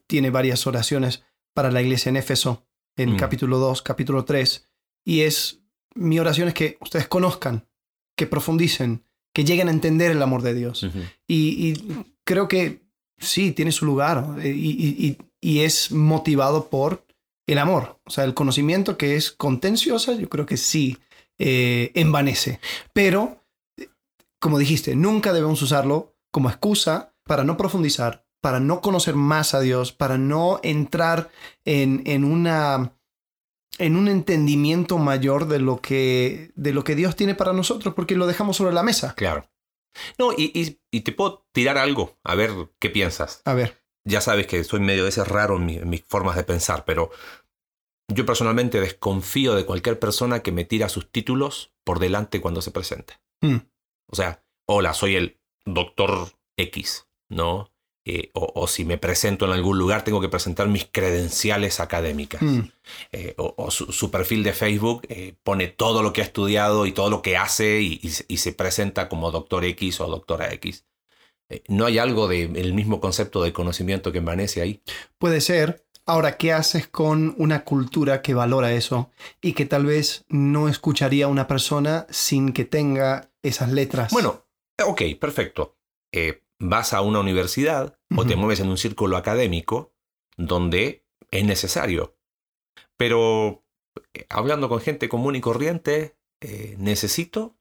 tiene 0.07 0.31
varias 0.31 0.67
oraciones 0.67 1.23
para 1.55 1.71
la 1.71 1.81
iglesia 1.83 2.11
en 2.11 2.17
Éfeso, 2.17 2.67
en 3.03 3.15
Mm. 3.15 3.17
capítulo 3.17 3.59
2, 3.59 3.83
capítulo 3.83 4.25
3. 4.25 4.69
Y 5.05 5.21
es, 5.23 5.61
mi 5.95 6.19
oración 6.19 6.49
es 6.49 6.55
que 6.55 6.77
ustedes 6.81 7.09
conozcan, 7.09 7.67
que 8.17 8.27
profundicen, 8.27 9.05
que 9.35 9.45
lleguen 9.45 9.69
a 9.69 9.73
entender 9.73 10.11
el 10.11 10.23
amor 10.23 10.43
de 10.43 10.55
Dios. 10.55 10.87
Y, 11.27 11.69
y 11.69 12.05
creo 12.25 12.49
que 12.49 12.83
sí, 13.19 13.53
tiene 13.53 13.73
su 13.73 13.85
lugar 13.87 14.37
eh, 14.43 14.49
y, 14.55 14.71
y- 14.71 15.07
y- 15.07 15.19
y 15.43 15.61
es 15.61 15.91
motivado 15.93 16.69
por 16.69 17.07
el 17.47 17.59
amor. 17.59 17.99
O 18.05 18.11
sea, 18.11 18.25
el 18.25 18.35
conocimiento 18.35 18.97
que 18.99 19.17
es 19.17 19.31
contenciosa, 19.33 20.13
yo 20.15 20.29
creo 20.29 20.47
que 20.47 20.57
sí 20.57 20.99
eh, 21.39 21.91
envanece. 21.95 22.61
Pero, 22.93 23.43
eh, 23.79 23.89
como 24.39 24.59
dijiste, 24.59 24.95
nunca 24.97 25.33
debemos 25.33 25.63
usarlo 25.63 26.15
como 26.31 26.51
excusa 26.51 27.15
para 27.25 27.45
no 27.45 27.57
profundizar, 27.57 28.27
para 28.41 28.61
no 28.61 28.81
conocer 28.81 29.15
más 29.15 29.55
a 29.55 29.61
Dios, 29.61 29.93
para 29.93 30.19
no 30.19 30.61
entrar 30.63 31.31
en, 31.65 32.03
en 32.07 32.25
una 32.25 32.95
en 33.79 33.97
un 33.97 34.09
entendimiento 34.09 34.99
mayor 34.99 35.47
de 35.47 35.59
lo 35.59 35.81
que 35.81 36.53
de 36.55 36.73
lo 36.73 36.85
que 36.85 36.95
Dios 36.95 37.17
tiene 37.17 37.35
para 37.35 37.53
nosotros, 37.53 37.95
porque 37.95 38.17
lo 38.17 38.27
dejamos 38.27 38.57
sobre 38.57 38.75
la 38.75 38.83
mesa. 38.83 39.15
Claro. 39.15 39.49
No, 40.19 40.33
y, 40.33 40.79
y, 40.91 41.01
te 41.01 41.13
puedo 41.13 41.47
tirar 41.53 41.77
algo, 41.77 42.19
a 42.23 42.35
ver 42.35 42.53
qué 42.79 42.91
piensas. 42.91 43.43
A 43.45 43.55
ver. 43.55 43.83
Ya 44.05 44.21
sabes 44.21 44.47
que 44.47 44.63
soy 44.65 44.81
medio 44.81 45.03
de 45.03 45.09
ese 45.09 45.25
raro 45.25 45.57
en, 45.57 45.89
mis 45.89 46.05
formas 46.05 46.37
de 46.37 46.45
pensar, 46.45 46.85
pero 46.85 47.11
yo 48.09 48.25
personalmente 48.25 48.81
desconfío 48.81 49.55
de 49.55 49.67
cualquier 49.67 49.99
persona 49.99 50.43
que 50.43 50.53
me 50.53 50.65
tira 50.65 50.89
sus 50.89 51.11
títulos 51.11 51.75
por 51.85 51.99
delante 51.99 52.41
cuando 52.41 52.63
se 52.63 52.71
presente. 52.71 53.15
Mm. 53.41 53.57
O 54.07 54.17
sea, 54.17 54.45
hola, 54.67 54.95
soy 54.95 55.17
el 55.17 55.41
doctor 55.65 56.29
X, 56.57 57.09
¿no? 57.29 57.73
Eh, 58.07 58.31
o, 58.33 58.67
si 58.67 58.87
me 58.87 58.97
presento 58.97 59.45
en 59.45 59.53
algún 59.53 59.79
lugar, 59.79 60.05
tengo 60.05 60.23
que 60.23 60.31
presentar 60.31 60.69
mis 60.69 60.87
credenciales 60.91 61.81
académicas. 61.81 62.41
Mm. 62.41 62.61
Eh, 63.13 63.35
o, 63.37 63.71
su, 63.71 64.11
perfil 64.11 64.43
de 64.43 64.55
Facebook 64.55 65.03
eh, 65.09 65.35
pone 65.43 65.69
todo 65.69 66.03
lo 66.03 66.13
que 66.13 66.23
ha 66.23 66.25
estudiado 66.25 66.87
y 66.87 66.93
todo 66.93 67.11
lo 67.11 67.21
que 67.21 67.37
hace 67.37 67.81
y, 67.83 67.99
se 68.09 68.53
presenta 68.53 69.09
como 69.09 69.31
doctor 69.31 69.65
X 69.65 70.01
o 70.01 70.07
doctora 70.07 70.53
X. 70.55 70.87
¿No 71.69 71.87
hay 71.87 71.99
algo 71.99 72.29
del 72.29 72.75
mismo 72.75 73.01
concepto 73.01 73.43
de 73.43 73.53
conocimiento 73.53 74.13
que 74.13 74.19
envanece 74.19 74.63
ahí? 74.63 74.83
Puede 75.19 75.41
ser, 75.41 75.85
Ahora, 76.07 76.37
¿qué 76.39 76.53
haces 76.53 76.89
con 76.89 77.37
una 77.39 77.65
cultura 77.65 78.21
que 78.21 78.35
valora 78.35 78.73
eso 78.73 79.13
y 79.41 79.53
que 79.53 79.65
tal 79.65 79.87
vez 79.87 80.25
no 80.29 80.69
escucharía 80.69 81.27
a 81.27 81.29
una 81.29 81.47
persona 81.47 82.07
sin 82.11 82.53
que 82.53 82.65
tenga 82.65 83.31
esas 83.43 83.71
letras? 83.71 84.11
Bueno, 84.13 84.45
ok, 84.85 85.03
perfecto. 85.21 85.77
Eh, 86.11 86.43
vas 86.61 86.93
a 86.93 87.01
una 87.01 87.21
universidad 87.21 87.99
o 88.17 88.27
te 88.27 88.37
mueves 88.37 88.61
en 88.61 88.69
un 88.69 88.77
círculo 88.77 89.17
académico 89.17 89.95
donde 90.37 91.07
es 91.31 91.45
necesario. 91.45 92.17
Pero 92.97 93.65
eh, 94.15 94.27
hablando 94.29 94.69
con 94.69 94.81
gente 94.81 95.09
común 95.09 95.35
y 95.37 95.41
corriente, 95.41 96.17
eh, 96.41 96.77
necesito, 96.79 97.59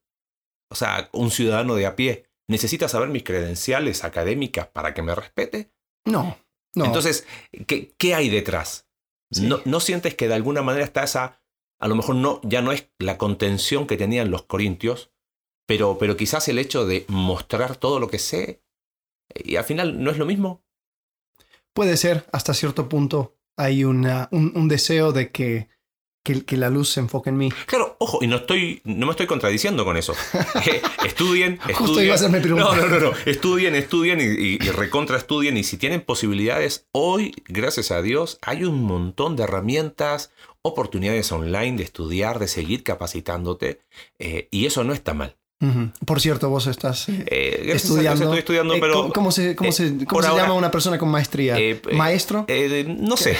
o 0.70 0.76
sea, 0.76 1.10
un 1.14 1.32
ciudadano 1.32 1.76
de 1.76 1.86
a 1.86 1.96
pie, 1.96 2.30
¿necesita 2.48 2.90
saber 2.90 3.10
mis 3.10 3.24
credenciales 3.24 4.04
académicas 4.04 4.68
para 4.68 4.94
que 4.94 5.02
me 5.02 5.16
respete? 5.16 5.72
No. 6.06 6.38
Entonces, 6.76 7.26
¿qué, 7.68 8.14
hay 8.14 8.30
detrás? 8.30 8.88
No, 9.32 9.80
sientes 9.80 10.16
que 10.16 10.28
de 10.28 10.34
alguna 10.34 10.62
manera 10.62 10.86
está 10.86 11.04
esa, 11.04 11.42
a 11.80 11.88
lo 11.88 11.96
mejor 11.96 12.16
no, 12.16 12.42
ya 12.44 12.62
no 12.62 12.72
es 12.72 12.90
la 13.00 13.18
contención 13.18 13.88
que 13.88 13.98
tenían 13.98 14.30
los 14.30 14.44
corintios, 14.44 15.12
pero, 15.68 15.98
pero 15.98 16.18
quizás 16.18 16.48
el 16.48 16.60
hecho 16.60 16.86
de 16.86 17.06
mostrar 17.08 17.76
todo 17.76 18.00
lo 18.00 18.08
que 18.08 18.20
sé, 18.20 18.62
y 19.36 19.56
al 19.56 19.64
final 19.64 20.04
no 20.04 20.12
es 20.12 20.18
lo 20.18 20.26
mismo? 20.26 20.64
Puede 21.74 21.98
ser, 21.98 22.26
hasta 22.32 22.54
cierto 22.54 22.90
punto 22.90 23.36
hay 23.58 23.84
una, 23.84 24.30
un 24.32 24.68
deseo 24.68 25.12
de 25.12 25.32
que 25.32 25.70
que, 26.24 26.58
la 26.58 26.70
luz 26.70 26.90
se 26.90 27.00
enfoque 27.00 27.30
en 27.30 27.38
mí. 27.38 27.52
Claro, 27.66 27.96
ojo, 28.00 28.20
y 28.22 28.28
no 28.28 28.38
estoy, 28.38 28.82
no 28.84 29.06
me 29.06 29.12
estoy 29.12 29.28
contradiciendo 29.28 29.86
con 29.86 29.98
eso. 29.98 30.14
estudien, 31.06 31.60
Justo 31.74 32.02
iba 32.02 32.14
a 32.14 32.16
hacerme 32.16 32.40
No, 32.42 32.76
no, 32.76 32.88
no, 32.88 33.00
no. 33.00 33.12
Estudien, 33.26 33.76
estudien 33.76 34.20
y, 34.20 34.24
y, 34.24 34.58
recontra 34.72 35.18
estudien. 35.18 35.58
Y 35.58 35.64
si 35.64 35.78
tienen 35.78 36.02
posibilidades, 36.02 36.88
hoy, 36.92 37.34
gracias 37.48 37.92
a 37.92 38.02
Dios, 38.02 38.38
hay 38.42 38.64
un 38.64 38.84
montón 38.84 39.36
de 39.36 39.44
herramientas, 39.44 40.32
oportunidades 40.62 41.32
online 41.32 41.78
de 41.78 41.84
estudiar, 41.84 42.40
de 42.40 42.48
seguir 42.48 42.84
capacitándote. 42.84 43.82
Eh, 44.20 44.48
y 44.52 44.66
eso 44.66 44.84
no 44.84 44.94
está 44.94 45.14
mal. 45.14 45.38
Por 46.06 46.22
cierto, 46.22 46.50
vos 46.50 46.68
estás 46.68 47.10
eh, 47.10 47.26
eh, 47.28 47.72
estudiando. 47.74 48.24
Estoy 48.24 48.40
estudiando, 48.40 48.76
pero. 48.80 49.10
¿Cómo 49.10 49.30
se, 49.30 49.58
cómo 49.58 49.74
se, 49.74 49.92
llama 49.98 50.54
una 50.54 50.72
persona 50.72 50.98
con 50.98 51.10
maestría? 51.10 51.58
¿Maestro? 51.92 52.46
no 52.88 53.18
sé. 53.18 53.38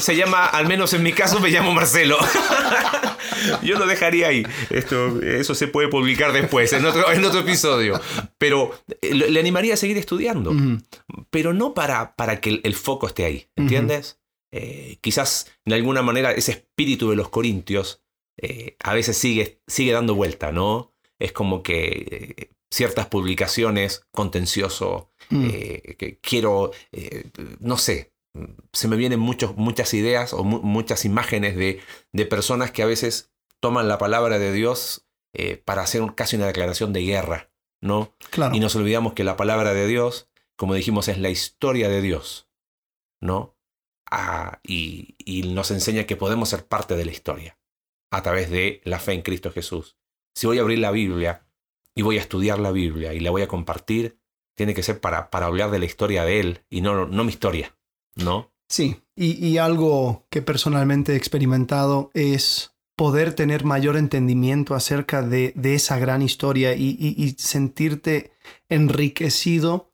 se 0.00 0.16
llama, 0.16 0.46
al 0.46 0.66
menos 0.66 0.92
en 0.92 1.04
mi 1.04 1.12
caso, 1.12 1.38
me 1.38 1.50
llamo 1.50 1.72
Marcelo. 1.72 2.18
Yo 3.62 3.78
lo 3.78 3.86
dejaría 3.86 4.28
ahí. 4.28 4.44
Esto, 4.70 5.22
eso 5.22 5.54
se 5.54 5.68
puede 5.68 5.86
publicar 5.86 6.32
después, 6.32 6.72
en 6.72 6.84
otro, 6.84 7.10
en 7.12 7.24
otro 7.24 7.40
episodio. 7.40 8.00
Pero 8.38 8.74
le 9.00 9.38
animaría 9.38 9.74
a 9.74 9.76
seguir 9.76 9.98
estudiando. 9.98 10.52
Pero 11.30 11.52
no 11.52 11.74
para, 11.74 12.16
para 12.16 12.40
que 12.40 12.60
el, 12.62 12.74
foco 12.74 13.06
esté 13.06 13.24
ahí. 13.24 13.48
¿Entiendes? 13.54 14.18
quizás 15.00 15.46
de 15.64 15.76
alguna 15.76 16.02
manera 16.02 16.32
ese 16.32 16.50
espíritu 16.52 17.08
de 17.08 17.16
los 17.16 17.30
corintios 17.30 18.02
a 18.82 18.94
veces 18.94 19.16
sigue, 19.16 19.62
sigue 19.66 19.92
dando 19.92 20.16
vuelta, 20.16 20.50
¿no? 20.50 20.91
Es 21.18 21.32
como 21.32 21.62
que 21.62 22.36
eh, 22.36 22.50
ciertas 22.70 23.06
publicaciones, 23.06 24.06
contencioso, 24.10 25.10
mm. 25.30 25.50
eh, 25.52 25.96
que 25.98 26.18
quiero, 26.20 26.72
eh, 26.90 27.30
no 27.60 27.76
sé, 27.76 28.12
se 28.72 28.88
me 28.88 28.96
vienen 28.96 29.20
muchas 29.20 29.94
ideas 29.94 30.32
o 30.32 30.42
muchas 30.42 31.04
imágenes 31.04 31.54
de, 31.54 31.80
de, 32.12 32.26
personas 32.26 32.70
que 32.70 32.82
a 32.82 32.86
veces 32.86 33.30
toman 33.60 33.88
la 33.88 33.98
palabra 33.98 34.38
de 34.38 34.52
Dios 34.52 35.06
para 35.66 35.82
hacer 35.82 36.02
casi 36.14 36.36
una 36.36 36.46
declaración 36.46 36.94
de 36.94 37.02
guerra, 37.02 37.50
¿no? 37.82 38.14
Claro. 38.30 38.54
Y 38.54 38.60
nos 38.60 38.74
olvidamos 38.74 39.12
que 39.12 39.22
la 39.22 39.36
palabra 39.36 39.74
de 39.74 39.86
Dios, 39.86 40.30
como 40.56 40.72
dijimos, 40.72 41.08
es 41.08 41.18
la 41.18 41.28
historia 41.28 41.90
de 41.90 42.00
Dios, 42.00 42.48
¿no? 43.20 43.54
Ah, 44.10 44.60
y, 44.62 45.14
y 45.18 45.52
nos 45.52 45.70
enseña 45.70 46.04
que 46.04 46.16
podemos 46.16 46.48
ser 46.48 46.66
parte 46.66 46.96
de 46.96 47.04
la 47.04 47.12
historia 47.12 47.58
a 48.10 48.22
través 48.22 48.50
de 48.50 48.80
la 48.84 48.98
fe 48.98 49.12
en 49.12 49.22
Cristo 49.22 49.52
Jesús 49.52 49.98
si 50.34 50.46
voy 50.46 50.58
a 50.58 50.62
abrir 50.62 50.78
la 50.78 50.90
Biblia 50.90 51.46
y 51.94 52.02
voy 52.02 52.18
a 52.18 52.20
estudiar 52.20 52.58
la 52.58 52.72
Biblia 52.72 53.14
y 53.14 53.20
la 53.20 53.30
voy 53.30 53.42
a 53.42 53.48
compartir, 53.48 54.18
tiene 54.54 54.74
que 54.74 54.82
ser 54.82 55.00
para, 55.00 55.30
para 55.30 55.46
hablar 55.46 55.70
de 55.70 55.78
la 55.78 55.84
historia 55.84 56.24
de 56.24 56.40
él 56.40 56.60
y 56.70 56.80
no, 56.80 57.06
no 57.06 57.24
mi 57.24 57.30
historia, 57.30 57.76
¿no? 58.16 58.52
Sí, 58.68 59.02
y, 59.14 59.58
algo 59.58 60.26
que 60.30 60.40
personalmente 60.40 61.12
he 61.12 61.16
experimentado 61.16 62.10
es 62.14 62.74
poder 62.96 63.34
tener 63.34 63.64
mayor 63.64 63.98
entendimiento 63.98 64.74
acerca 64.74 65.20
de, 65.20 65.52
de 65.56 65.74
esa 65.74 65.98
gran 65.98 66.22
historia 66.22 66.74
y, 66.74 66.96
y 66.98 67.34
sentirte 67.38 68.32
enriquecido 68.70 69.92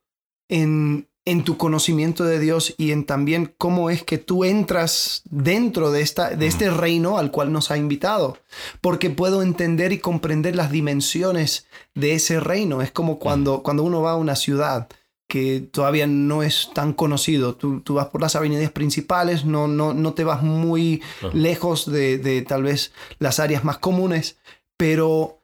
en, 0.49 1.08
en 1.31 1.45
tu 1.45 1.59
conocimiento 1.59 2.25
de 2.25 2.39
Dios 2.39 2.75
y 2.79 2.93
en 2.93 3.05
también 3.05 3.53
cómo 3.59 3.91
es 3.91 4.03
que 4.03 4.17
tú 4.17 4.45
entras 4.45 5.23
dentro 5.29 5.91
de, 5.91 6.01
esta, 6.01 6.31
de 6.31 6.47
este 6.47 6.71
reino 6.71 7.19
al 7.19 7.31
cual 7.31 7.53
nos 7.53 7.71
ha 7.71 7.77
invitado. 7.77 8.39
Porque 8.81 9.11
puedo 9.11 9.43
entender 9.43 9.93
y 9.93 9.99
comprender 9.99 10.57
las 10.57 10.71
dimensiones 10.71 11.67
de 11.95 12.15
ese 12.15 12.41
reino. 12.41 12.81
Es 12.81 12.93
como 12.93 13.19
cuando, 13.19 13.63
cuando 13.63 13.83
uno 13.83 14.01
va 14.01 14.13
a 14.13 14.17
una 14.17 14.37
ciudad 14.37 14.89
que 15.29 15.61
todavía 15.61 16.07
no 16.07 16.43
es 16.43 16.71
tan 16.73 16.95
conocido. 16.95 17.55
Tú, 17.55 17.83
tú 17.83 17.95
vas 17.95 18.07
por 18.07 18.23
las 18.23 18.35
avenidas 18.35 18.73
principales, 18.73 19.45
no, 19.45 19.69
no, 19.69 19.93
no 19.93 20.15
te 20.15 20.25
vas 20.25 20.43
muy 20.43 21.03
lejos 21.35 21.91
de, 21.91 22.17
de 22.17 22.41
tal 22.41 22.63
vez 22.63 22.93
las 23.19 23.39
áreas 23.39 23.65
más 23.65 23.77
comunes, 23.77 24.39
pero 24.79 25.38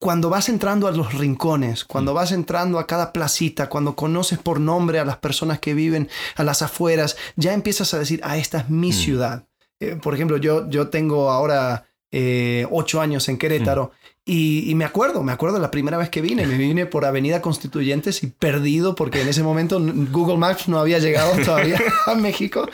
cuando 0.00 0.30
vas 0.30 0.48
entrando 0.48 0.88
a 0.88 0.92
los 0.92 1.12
rincones, 1.12 1.84
cuando 1.84 2.12
mm. 2.12 2.14
vas 2.14 2.32
entrando 2.32 2.78
a 2.78 2.86
cada 2.86 3.12
placita, 3.12 3.68
cuando 3.68 3.94
conoces 3.94 4.38
por 4.38 4.58
nombre 4.58 4.98
a 4.98 5.04
las 5.04 5.18
personas 5.18 5.60
que 5.60 5.74
viven 5.74 6.08
a 6.36 6.42
las 6.42 6.62
afueras, 6.62 7.18
ya 7.36 7.52
empiezas 7.52 7.92
a 7.92 7.98
decir, 7.98 8.18
ah, 8.24 8.38
esta 8.38 8.60
es 8.60 8.70
mi 8.70 8.88
mm. 8.88 8.94
ciudad. 8.94 9.44
Eh, 9.78 9.98
por 10.02 10.14
ejemplo, 10.14 10.38
yo, 10.38 10.68
yo 10.70 10.88
tengo 10.88 11.30
ahora 11.30 11.86
eh, 12.10 12.66
ocho 12.70 13.02
años 13.02 13.28
en 13.28 13.36
Querétaro 13.36 13.92
mm. 14.24 14.30
y, 14.32 14.74
me 14.74 14.86
acuerdo, 14.86 15.22
me 15.22 15.32
acuerdo 15.32 15.58
la 15.58 15.70
primera 15.70 15.98
vez 15.98 16.08
que 16.08 16.22
vine, 16.22 16.46
me 16.46 16.56
vine 16.56 16.86
por 16.86 17.04
Avenida 17.04 17.42
Constituyentes 17.42 18.22
y 18.22 18.28
perdido 18.28 18.94
porque 18.94 19.20
en 19.20 19.28
ese 19.28 19.42
momento 19.42 19.78
Google 20.10 20.38
Maps 20.38 20.66
no 20.66 20.78
había 20.78 20.98
llegado 20.98 21.32
todavía 21.44 21.78
a 22.06 22.14
México 22.14 22.66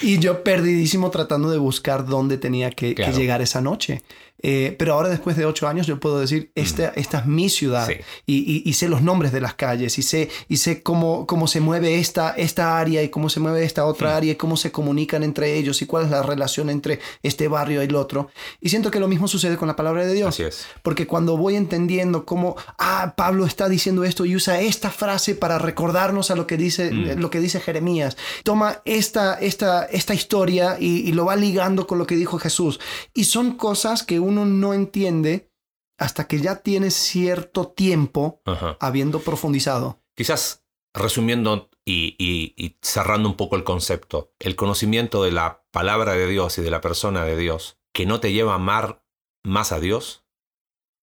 y 0.00 0.18
yo 0.18 0.42
perdidísimo 0.42 1.10
tratando 1.10 1.50
de 1.50 1.58
buscar 1.58 2.06
dónde 2.06 2.38
tenía 2.38 2.70
que 2.70 2.94
llegar 2.94 3.42
esa 3.42 3.60
noche. 3.60 4.02
Eh, 4.42 4.74
pero 4.78 4.94
ahora 4.94 5.08
después 5.08 5.36
de 5.36 5.44
ocho 5.44 5.68
años 5.68 5.86
yo 5.86 6.00
puedo 6.00 6.18
decir, 6.18 6.50
esta, 6.54 6.88
esta 6.96 7.18
es 7.18 7.26
mi 7.26 7.48
ciudad 7.48 7.88
y, 8.26 8.72
sé 8.72 8.88
los 8.88 9.02
nombres 9.02 9.32
de 9.32 9.40
las 9.40 9.54
calles 9.54 9.98
y 9.98 10.02
sé, 10.02 10.30
y 10.48 10.56
sé 10.56 10.82
cómo, 10.82 11.26
cómo 11.26 11.46
se 11.46 11.60
mueve 11.60 11.98
esta, 11.98 12.30
esta 12.30 12.78
área 12.78 13.02
y 13.02 13.10
cómo 13.10 13.28
se 13.28 13.40
mueve 13.40 13.64
esta 13.64 13.84
otra 13.84 14.16
área 14.16 14.32
y 14.32 14.36
cómo 14.36 14.56
se 14.56 14.72
comunican 14.72 15.22
entre 15.22 15.56
ellos 15.56 15.82
y 15.82 15.86
cuál 15.86 16.04
es 16.04 16.10
la 16.10 16.22
relación 16.22 16.70
entre 16.70 17.00
este 17.22 17.48
barrio 17.48 17.82
y 17.82 17.86
el 17.86 17.94
otro. 17.94 18.30
Y 18.60 18.70
siento 18.70 18.90
que 18.90 19.00
lo 19.00 19.08
mismo 19.08 19.28
sucede 19.28 19.56
con 19.56 19.68
la 19.68 19.76
palabra 19.76 20.06
de 20.06 20.14
Dios. 20.14 20.40
Porque 20.82 21.06
cuando 21.06 21.36
voy 21.36 21.56
entendiendo 21.56 22.24
cómo, 22.24 22.56
ah, 22.78 23.14
Pablo 23.16 23.44
está 23.44 23.68
diciendo 23.68 24.04
esto 24.04 24.24
y 24.24 24.36
usa 24.36 24.60
esta 24.60 24.90
frase 24.90 25.34
para 25.34 25.58
recordarnos 25.58 26.30
a 26.30 26.36
lo 26.36 26.46
que 26.46 26.56
dice, 26.56 26.90
mm. 26.90 27.18
lo 27.18 27.30
que 27.30 27.40
dice 27.40 27.60
Jeremías, 27.60 28.16
toma 28.44 28.80
esta, 28.84 29.34
esta, 29.34 29.84
esta 29.84 30.14
historia 30.14 30.76
y, 30.80 31.08
y 31.08 31.12
lo 31.12 31.26
va 31.26 31.36
ligando 31.36 31.86
con 31.86 31.98
lo 31.98 32.06
que 32.06 32.16
dijo 32.16 32.38
Jesús. 32.38 32.80
Y 33.12 33.24
son 33.24 33.56
cosas 33.56 34.02
que 34.02 34.20
uno 34.20 34.29
no 34.30 34.74
entiende 34.74 35.50
hasta 35.98 36.26
que 36.26 36.40
ya 36.40 36.62
tiene 36.62 36.90
cierto 36.90 37.68
tiempo 37.68 38.42
habiendo 38.80 39.20
profundizado. 39.20 40.00
Quizás 40.16 40.64
resumiendo 40.94 41.70
y, 41.84 42.76
cerrando 42.82 43.28
un 43.28 43.36
poco 43.36 43.56
el 43.56 43.64
concepto, 43.64 44.32
el 44.38 44.56
conocimiento 44.56 45.22
de 45.22 45.32
la 45.32 45.64
palabra 45.70 46.14
de 46.14 46.26
Dios 46.26 46.58
y 46.58 46.62
de 46.62 46.70
la 46.70 46.80
persona 46.80 47.24
de 47.24 47.36
Dios 47.36 47.78
que 47.92 48.06
no 48.06 48.20
te 48.20 48.32
lleva 48.32 48.52
a 48.52 48.56
amar 48.56 49.04
más 49.44 49.72
a 49.72 49.80
Dios 49.80 50.24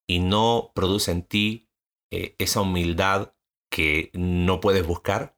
y 0.09 0.21
no 0.21 0.73
produce 0.75 1.11
en 1.11 1.23
ti 1.23 1.68
eh, 2.12 2.37
esa 2.38 2.61
humildad 2.61 3.35
que 3.71 4.11
no 4.14 4.61
puedes 4.61 4.87
buscar, 4.87 5.37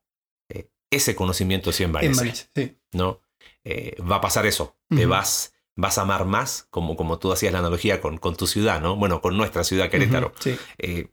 eh, 0.51 0.71
ese 0.91 1.17
conocimiento 1.17 1.73
sí 1.73 1.85
envanece. 1.85 2.11
Envanece, 2.13 2.51
sí. 2.55 2.79
¿no? 2.93 3.23
Eh, 3.65 3.97
va 4.03 4.17
a 4.17 4.21
pasar 4.21 4.47
eso. 4.47 4.77
Te 4.89 5.07
vas, 5.07 5.55
vas 5.79 5.97
a 5.99 6.03
amar 6.03 6.25
más, 6.27 6.67
como, 6.71 6.97
como 6.97 7.19
tú 7.19 7.33
hacías 7.33 7.53
la 7.53 7.61
analogía 7.61 8.01
con, 8.01 8.19
con 8.19 8.35
tu 8.37 8.47
ciudad, 8.47 8.81
¿no? 8.81 8.97
Bueno, 8.97 9.21
con 9.21 9.37
nuestra 9.37 9.63
ciudad, 9.63 9.89
Querétaro. 9.91 10.29
Ujú, 10.29 10.37
Sí. 10.41 10.57
Eh, 10.79 11.09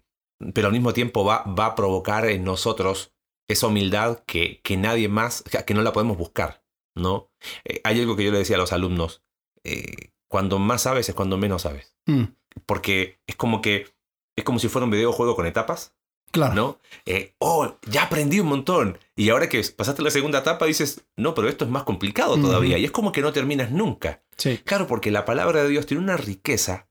pero 0.53 0.67
al 0.67 0.73
mismo 0.73 0.91
tiempo 0.91 1.23
va, 1.23 1.43
va 1.43 1.67
a 1.67 1.75
provocar 1.75 2.25
en 2.25 2.43
nosotros 2.43 3.13
esa 3.47 3.67
humildad 3.67 4.23
que, 4.25 4.59
que 4.63 4.75
nadie 4.75 5.07
más, 5.07 5.43
que 5.43 5.73
no 5.75 5.83
la 5.83 5.93
podemos 5.93 6.17
buscar, 6.17 6.63
¿no? 6.95 7.29
Eh, 7.63 7.79
hay 7.83 8.01
algo 8.01 8.15
que 8.15 8.23
yo 8.25 8.31
le 8.31 8.39
decía 8.39 8.55
a 8.55 8.59
los 8.59 8.73
alumnos, 8.73 9.23
eh, 9.63 10.09
cuando 10.27 10.57
más 10.57 10.81
sabes 10.81 11.07
es 11.07 11.15
cuando 11.15 11.37
menos 11.37 11.61
sabes, 11.61 11.95
Mm, 12.07 12.25
porque 12.65 13.19
es 13.27 13.35
como 13.35 13.61
que, 13.61 13.87
es 14.35 14.43
como 14.43 14.59
si 14.59 14.67
fuera 14.67 14.85
un 14.85 14.91
videojuego 14.91 15.35
con 15.35 15.45
etapas, 15.45 15.95
claro. 16.35 16.53
¿no? 16.53 16.79
Eh, 17.05 17.33
oh, 17.39 17.77
ya 17.89 18.03
aprendí 18.03 18.39
un 18.39 18.47
montón. 18.47 18.97
Y 19.15 19.29
ahora 19.29 19.49
que 19.49 19.61
pasaste 19.75 20.01
la 20.03 20.11
segunda 20.11 20.39
etapa 20.39 20.65
dices, 20.65 21.03
no, 21.15 21.33
pero 21.33 21.49
esto 21.49 21.65
es 21.65 21.71
más 21.71 21.83
complicado 21.83 22.37
todavía. 22.39 22.77
Y 22.77 22.85
es 22.85 22.91
como 22.91 23.11
que 23.11 23.21
no 23.21 23.33
terminas 23.33 23.71
nunca. 23.71 24.21
Sí. 24.37 24.59
Claro, 24.63 24.85
porque 24.87 25.09
la 25.11 25.25
palabra 25.25 25.63
de 25.63 25.69
Dios 25.69 25.85
tiene 25.85 26.03
una 26.03 26.17
riqueza 26.17 26.87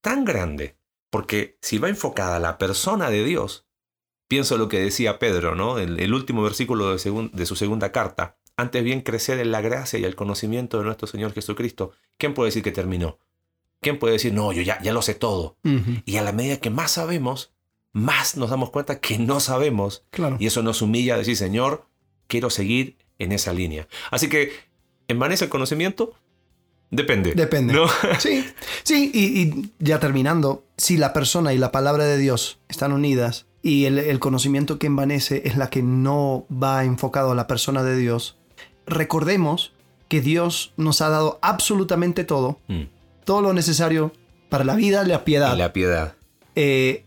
tan 0.00 0.24
grande. 0.24 0.76
Porque 1.10 1.58
si 1.60 1.78
va 1.78 1.88
enfocada 1.88 2.36
a 2.36 2.40
la 2.40 2.58
persona 2.58 3.08
de 3.10 3.24
Dios, 3.24 3.66
pienso 4.28 4.58
lo 4.58 4.68
que 4.68 4.80
decía 4.80 5.18
Pedro, 5.18 5.54
¿no? 5.54 5.78
El, 5.78 6.00
el 6.00 6.12
último 6.12 6.42
versículo 6.42 6.90
de, 6.90 6.98
segun- 6.98 7.30
de 7.32 7.46
su 7.46 7.56
segunda 7.56 7.92
carta. 7.92 8.36
Antes 8.56 8.82
bien 8.84 9.00
crecer 9.00 9.38
en 9.40 9.50
la 9.52 9.60
gracia 9.60 9.98
y 9.98 10.04
el 10.04 10.16
conocimiento 10.16 10.78
de 10.78 10.84
nuestro 10.84 11.06
Señor 11.06 11.32
Jesucristo. 11.32 11.92
¿Quién 12.18 12.34
puede 12.34 12.48
decir 12.48 12.62
que 12.62 12.72
terminó? 12.72 13.18
¿Quién 13.80 13.98
puede 13.98 14.14
decir, 14.14 14.32
no, 14.32 14.52
yo 14.52 14.62
ya, 14.62 14.80
ya 14.82 14.92
lo 14.92 15.02
sé 15.02 15.14
todo? 15.14 15.56
Y 16.04 16.16
a 16.16 16.22
la 16.22 16.32
medida 16.32 16.56
que 16.58 16.70
más 16.70 16.92
sabemos, 16.92 17.53
más 17.94 18.36
nos 18.36 18.50
damos 18.50 18.68
cuenta 18.70 19.00
que 19.00 19.18
no 19.18 19.40
sabemos. 19.40 20.04
Claro. 20.10 20.36
Y 20.38 20.46
eso 20.46 20.62
nos 20.62 20.82
humilla 20.82 21.14
a 21.14 21.18
decir, 21.18 21.36
Señor, 21.36 21.86
quiero 22.26 22.50
seguir 22.50 22.96
en 23.18 23.32
esa 23.32 23.52
línea. 23.54 23.88
Así 24.10 24.28
que, 24.28 24.52
¿envanece 25.08 25.44
el 25.44 25.50
conocimiento? 25.50 26.12
Depende. 26.90 27.32
Depende. 27.34 27.72
¿no? 27.72 27.86
Sí, 28.18 28.44
sí, 28.82 29.10
y, 29.14 29.40
y 29.40 29.72
ya 29.78 29.98
terminando, 30.00 30.64
si 30.76 30.96
la 30.98 31.12
persona 31.14 31.52
y 31.54 31.58
la 31.58 31.72
palabra 31.72 32.04
de 32.04 32.18
Dios 32.18 32.58
están 32.68 32.92
unidas 32.92 33.46
y 33.62 33.86
el, 33.86 33.98
el 33.98 34.18
conocimiento 34.20 34.78
que 34.78 34.86
envanece 34.88 35.42
es 35.46 35.56
la 35.56 35.70
que 35.70 35.82
no 35.82 36.46
va 36.52 36.84
enfocado 36.84 37.32
a 37.32 37.34
la 37.34 37.46
persona 37.46 37.82
de 37.82 37.96
Dios, 37.96 38.36
recordemos 38.86 39.72
que 40.08 40.20
Dios 40.20 40.72
nos 40.76 41.00
ha 41.00 41.08
dado 41.08 41.38
absolutamente 41.42 42.24
todo, 42.24 42.58
Mm. 42.68 42.82
todo 43.24 43.40
lo 43.40 43.52
necesario 43.54 44.12
para 44.50 44.64
la 44.64 44.74
vida, 44.76 45.02
la 45.04 45.24
piedad, 45.24 45.54
Y 45.54 45.58
la 45.58 45.72
piedad. 45.72 46.14
eh, 46.54 47.03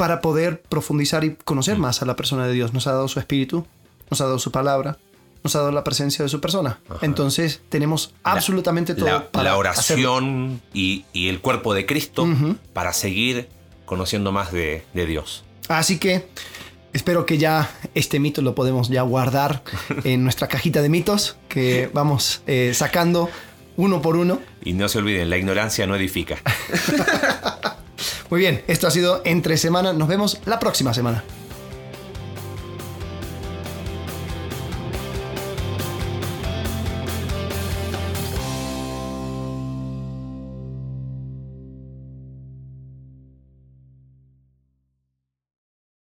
para 0.00 0.22
poder 0.22 0.62
profundizar 0.62 1.24
y 1.24 1.36
conocer 1.44 1.76
Mm. 1.76 1.80
más 1.82 2.00
a 2.00 2.06
la 2.06 2.16
persona 2.16 2.46
de 2.46 2.54
Dios. 2.54 2.72
Nos 2.72 2.86
ha 2.86 2.92
dado 2.92 3.06
su 3.06 3.18
espíritu, 3.20 3.66
nos 4.10 4.18
ha 4.22 4.24
dado 4.24 4.38
su 4.38 4.50
palabra, 4.50 4.96
nos 5.44 5.54
ha 5.54 5.58
dado 5.58 5.72
la 5.72 5.84
presencia 5.84 6.22
de 6.22 6.30
su 6.30 6.40
persona. 6.40 6.78
Ajá. 6.88 7.00
Entonces 7.02 7.60
tenemos 7.68 8.14
absolutamente 8.22 8.94
todo 8.94 9.04
La, 9.10 9.30
para 9.30 9.50
la 9.50 9.56
oración 9.58 10.62
y, 10.72 11.04
y 11.12 11.28
el 11.28 11.40
cuerpo 11.42 11.74
de 11.74 11.84
Cristo 11.84 12.26
para 12.72 12.94
seguir 12.94 13.50
conociendo 13.84 14.32
más 14.32 14.52
de, 14.52 14.84
de 14.94 15.04
Dios. 15.04 15.44
Así 15.68 15.98
que 15.98 16.26
espero 16.94 17.26
que 17.26 17.36
ya 17.36 17.70
este 17.94 18.20
mito 18.20 18.40
lo 18.40 18.54
podemos 18.54 18.88
ya 18.88 19.02
guardar 19.02 19.62
en 20.04 20.22
nuestra 20.24 20.48
cajita 20.48 20.80
de 20.80 20.88
mitos 20.88 21.36
que 21.50 21.90
vamos 21.92 22.40
eh, 22.46 22.72
sacando 22.72 23.28
uno 23.76 24.00
por 24.00 24.16
uno. 24.16 24.40
Y 24.64 24.72
no 24.72 24.88
se 24.88 24.96
olviden, 24.96 25.28
la 25.28 25.36
ignorancia 25.36 25.86
no 25.86 25.94
edifica. 25.94 26.38
Muy 28.30 28.38
bien, 28.38 28.62
esto 28.68 28.86
ha 28.86 28.90
sido 28.92 29.22
entre 29.24 29.56
semana. 29.56 29.92
Nos 29.92 30.08
vemos 30.08 30.38
la 30.46 30.60
próxima 30.60 30.94
semana. 30.94 31.24